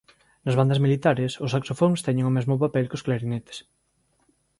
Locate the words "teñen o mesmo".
2.07-2.55